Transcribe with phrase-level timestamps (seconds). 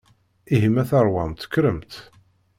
[0.53, 1.93] Ihi ma teṛwamt kkremt.